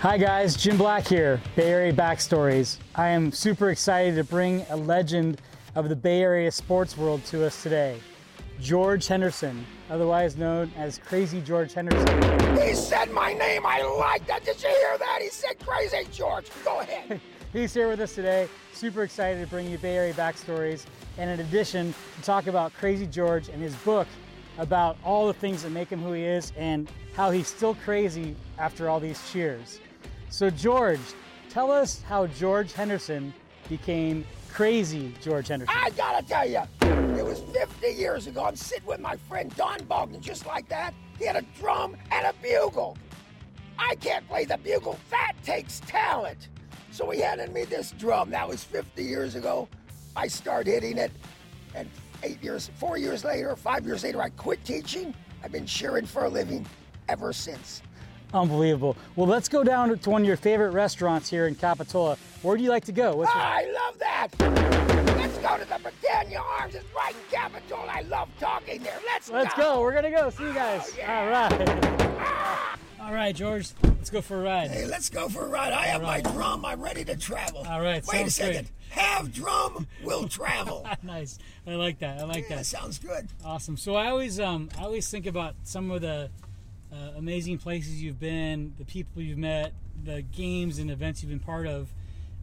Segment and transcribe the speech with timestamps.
[0.00, 2.78] Hi guys, Jim Black here, Bay Area Backstories.
[2.94, 5.42] I am super excited to bring a legend
[5.74, 7.98] of the Bay Area sports world to us today.
[8.60, 12.62] George Henderson, otherwise known as Crazy George Henderson.
[12.62, 13.66] He said my name.
[13.66, 14.44] I like that.
[14.44, 15.18] Did you hear that?
[15.20, 16.46] He said crazy George.
[16.64, 17.20] Go ahead.
[17.52, 18.48] He's here with us today.
[18.72, 20.86] Super excited to bring you Bay Area Backstories.
[21.16, 24.06] And in addition, to talk about Crazy George and his book
[24.58, 28.36] about all the things that make him who he is and how he's still crazy
[28.58, 29.80] after all these cheers.
[30.30, 31.00] So, George,
[31.48, 33.32] tell us how George Henderson
[33.68, 35.74] became crazy George Henderson.
[35.76, 38.44] I gotta tell you, it was 50 years ago.
[38.44, 40.94] I'm sitting with my friend Don Bogdan, just like that.
[41.18, 42.96] He had a drum and a bugle.
[43.78, 44.98] I can't play the bugle.
[45.10, 46.48] That takes talent.
[46.90, 48.30] So he handed me this drum.
[48.30, 49.68] That was 50 years ago.
[50.16, 51.12] I started hitting it,
[51.74, 51.88] and
[52.22, 55.14] eight years, four years later, five years later, I quit teaching.
[55.42, 56.66] I've been cheering for a living
[57.08, 57.82] ever since.
[58.34, 58.96] Unbelievable.
[59.16, 62.16] Well, let's go down to one of your favorite restaurants here in Capitola.
[62.42, 63.16] Where do you like to go?
[63.16, 64.28] What's your- I love that.
[65.16, 66.74] Let's go to the Britannia Arms.
[66.74, 67.78] It's right in Capitol.
[67.88, 68.98] I love talking there.
[69.06, 69.80] Let's, Let's go.
[69.80, 70.30] We're gonna go.
[70.30, 70.90] See you guys.
[70.92, 71.48] Oh, yeah.
[71.50, 72.78] All right.
[73.00, 73.70] All right, George.
[73.82, 74.70] Let's go for a ride.
[74.70, 75.72] Hey, let's go for a ride.
[75.72, 76.64] I have my drum.
[76.66, 77.64] I'm ready to travel.
[77.68, 78.52] All right, Wait a second.
[78.52, 78.70] great.
[79.02, 80.86] Have drum, will travel.
[81.02, 81.38] nice.
[81.66, 82.20] I like that.
[82.20, 82.66] I like yeah, that.
[82.66, 83.26] sounds good.
[83.44, 83.76] Awesome.
[83.78, 86.30] So I always um I always think about some of the
[86.92, 89.72] uh, amazing places you've been, the people you've met,
[90.04, 91.92] the games and events you've been part of.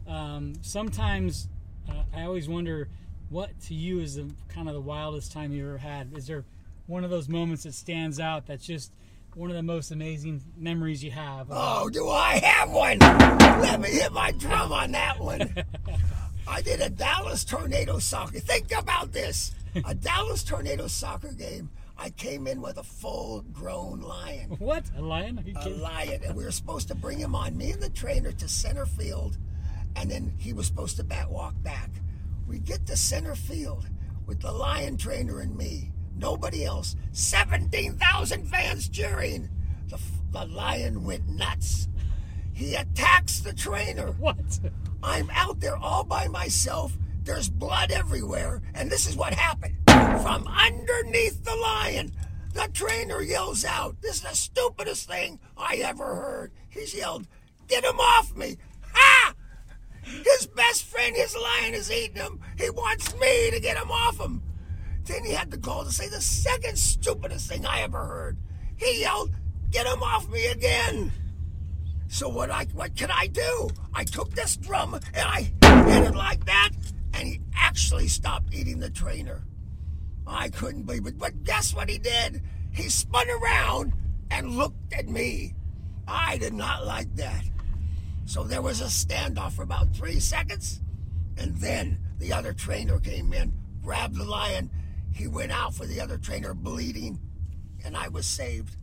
[0.06, 1.48] Um, sometimes
[1.88, 2.88] uh, I always wonder
[3.28, 6.12] what to you is the kind of the wildest time you ever had.
[6.16, 6.44] Is there
[6.86, 8.92] one of those moments that stands out that's just
[9.34, 11.48] one of the most amazing memories you have?
[11.50, 12.98] Oh, do I have one?
[12.98, 15.54] Let me hit my drum on that one.
[16.48, 18.38] I did a Dallas Tornado soccer.
[18.38, 19.52] Think about this.
[19.84, 21.68] A Dallas Tornado soccer game.
[21.98, 24.50] I came in with a full-grown lion.
[24.58, 24.84] What?
[24.96, 25.42] A lion?
[25.56, 28.48] A lion, and we were supposed to bring him on, me and the trainer, to
[28.48, 29.38] center field,
[29.94, 31.90] and then he was supposed to bat walk back.
[32.46, 33.86] We get to center field
[34.26, 36.96] with the lion trainer and me, nobody else.
[37.12, 39.48] Seventeen thousand fans cheering.
[39.88, 39.98] The,
[40.32, 41.88] the lion went nuts.
[42.52, 44.12] He attacks the trainer.
[44.18, 44.60] What?
[45.02, 46.96] I'm out there all by myself.
[47.22, 48.62] There's blood everywhere.
[48.74, 49.75] And this is what happened.
[50.22, 52.12] From underneath the lion,
[52.52, 56.52] the trainer yells out, This is the stupidest thing I ever heard.
[56.68, 57.26] He's yelled,
[57.68, 58.56] Get him off me!
[58.92, 59.34] Ha!
[60.02, 62.40] His best friend, his lion, is eating him.
[62.58, 64.42] He wants me to get him off him.
[65.04, 68.38] Then he had the gall to say the second stupidest thing I ever heard.
[68.76, 69.32] He yelled,
[69.70, 71.12] Get him off me again!
[72.08, 73.68] So what I what can I do?
[73.92, 75.52] I took this drum and I
[75.90, 76.70] hit it like that,
[77.12, 79.42] and he actually stopped eating the trainer.
[80.26, 81.18] I couldn't believe it.
[81.18, 82.42] But guess what he did?
[82.72, 83.92] He spun around
[84.30, 85.54] and looked at me.
[86.08, 87.44] I did not like that.
[88.26, 90.80] So there was a standoff for about three seconds,
[91.36, 94.70] and then the other trainer came in, grabbed the lion.
[95.14, 97.20] He went out for the other trainer bleeding,
[97.84, 98.76] and I was saved.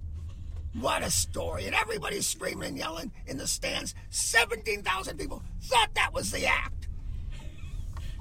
[0.80, 1.66] What a story.
[1.66, 3.94] And everybody's screaming and yelling in the stands.
[4.10, 6.88] 17,000 people thought that was the act.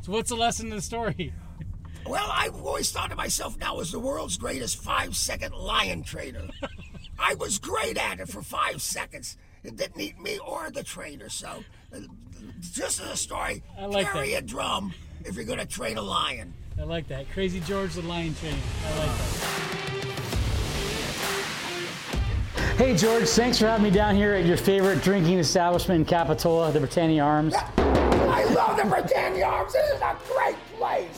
[0.03, 1.33] So what's the lesson in the story?
[2.06, 6.48] Well, I've always thought of myself now as the world's greatest five second lion trainer.
[7.18, 9.36] I was great at it for five seconds.
[9.62, 11.28] It didn't eat me or the trainer.
[11.28, 11.62] So,
[11.94, 11.98] uh,
[12.60, 14.42] just as a story, I like carry that.
[14.42, 14.92] a drum
[15.24, 16.52] if you're going to train a lion.
[16.78, 17.30] I like that.
[17.30, 18.56] Crazy George the Lion Trainer.
[18.86, 19.72] I like that.
[22.76, 26.72] Hey George, thanks for having me down here at your favorite drinking establishment in Capitola,
[26.72, 27.54] the Britannia Arms.
[27.76, 29.74] I love the Britannia Arms.
[29.74, 30.61] This is a great place.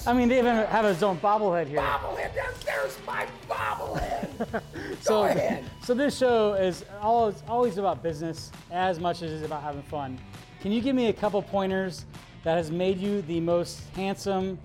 [0.06, 1.78] I mean, they even have its own bobblehead here.
[1.80, 2.32] Bobblehead,
[2.64, 4.62] there's my bobblehead.
[5.00, 5.64] So, Go ahead.
[5.82, 9.82] so this show is always, always about business as much as it is about having
[9.82, 10.18] fun.
[10.60, 12.06] Can you give me a couple pointers
[12.42, 14.58] that has made you the most handsome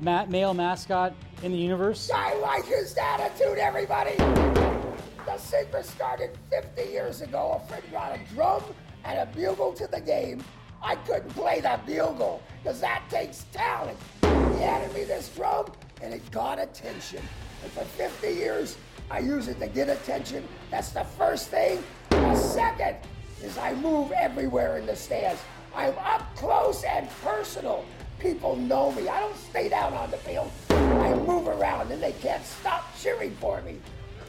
[0.00, 1.12] ma- male mascot
[1.42, 2.10] in the universe?
[2.14, 4.16] I like his attitude, everybody.
[4.16, 7.60] The secret started 50 years ago.
[7.62, 8.62] A friend brought a drum
[9.04, 10.42] and a bugle to the game.
[10.82, 13.98] I couldn't play the bugle because that takes talent.
[14.22, 14.28] He
[14.60, 15.66] handed me this drum
[16.02, 17.22] and it got attention.
[17.62, 18.76] And for 50 years,
[19.10, 20.46] I use it to get attention.
[20.70, 21.82] That's the first thing.
[22.10, 22.96] The second
[23.42, 25.40] is I move everywhere in the stands.
[25.74, 27.84] I'm up close and personal.
[28.18, 29.08] People know me.
[29.08, 30.50] I don't stay down on the field.
[30.70, 33.78] I move around and they can't stop cheering for me.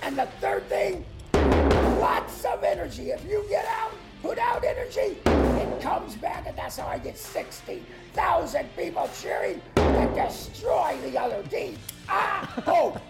[0.04, 1.06] And the third thing,
[2.00, 3.12] lots of energy.
[3.12, 3.94] If you get out,
[4.28, 10.12] put out energy, it comes back, and that's how I get 60,000 people cheering to
[10.14, 11.78] destroy the other team.
[12.10, 13.02] Ah, oh.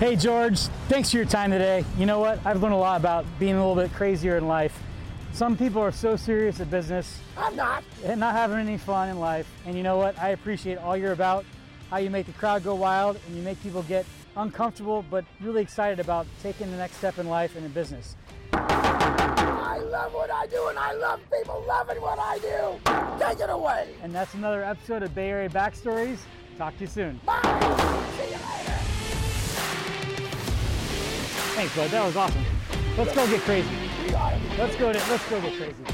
[0.00, 0.58] Hey, George,
[0.88, 1.84] thanks for your time today.
[1.96, 2.44] You know what?
[2.44, 4.76] I've learned a lot about being a little bit crazier in life.
[5.32, 7.84] Some people are so serious at business I'm not.
[8.04, 9.46] and not having any fun in life.
[9.64, 10.18] And you know what?
[10.18, 11.44] I appreciate all you're about,
[11.90, 15.62] how you make the crowd go wild and you make people get uncomfortable but really
[15.62, 18.16] excited about taking the next step in life and in business.
[18.52, 23.24] I love what I do and I love people loving what I do.
[23.24, 23.94] Take it away.
[24.02, 26.18] And that's another episode of Bay Area Backstories.
[26.58, 27.20] Talk to you soon.
[27.24, 27.40] Bye.
[28.16, 28.80] See you later.
[31.54, 31.90] Thanks, bud.
[31.90, 32.44] That was awesome.
[32.96, 33.68] Let's go get crazy.
[34.04, 34.92] We gotta be Let's go.
[34.92, 35.89] To, let's go get crazy.